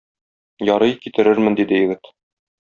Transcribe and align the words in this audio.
Ярый, 0.73 0.93
китерермен,- 1.03 1.53
диде 1.61 1.83
егет. 1.83 2.11